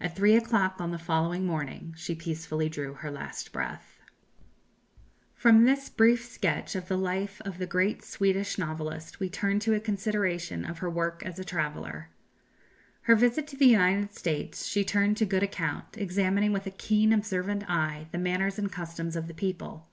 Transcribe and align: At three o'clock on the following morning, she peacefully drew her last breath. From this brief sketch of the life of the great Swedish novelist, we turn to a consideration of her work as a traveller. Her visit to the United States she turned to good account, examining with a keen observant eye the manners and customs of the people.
At 0.00 0.14
three 0.14 0.36
o'clock 0.36 0.80
on 0.80 0.92
the 0.92 1.00
following 1.00 1.44
morning, 1.44 1.92
she 1.96 2.14
peacefully 2.14 2.68
drew 2.68 2.92
her 2.94 3.10
last 3.10 3.50
breath. 3.50 3.98
From 5.34 5.64
this 5.64 5.88
brief 5.88 6.24
sketch 6.24 6.76
of 6.76 6.86
the 6.86 6.96
life 6.96 7.42
of 7.44 7.58
the 7.58 7.66
great 7.66 8.04
Swedish 8.04 8.56
novelist, 8.56 9.18
we 9.18 9.28
turn 9.28 9.58
to 9.58 9.74
a 9.74 9.80
consideration 9.80 10.64
of 10.64 10.78
her 10.78 10.88
work 10.88 11.24
as 11.26 11.40
a 11.40 11.44
traveller. 11.44 12.08
Her 13.00 13.16
visit 13.16 13.48
to 13.48 13.56
the 13.56 13.66
United 13.66 14.14
States 14.14 14.64
she 14.64 14.84
turned 14.84 15.16
to 15.16 15.26
good 15.26 15.42
account, 15.42 15.96
examining 15.98 16.52
with 16.52 16.66
a 16.68 16.70
keen 16.70 17.12
observant 17.12 17.68
eye 17.68 18.06
the 18.12 18.18
manners 18.18 18.60
and 18.60 18.70
customs 18.70 19.16
of 19.16 19.26
the 19.26 19.34
people. 19.34 19.88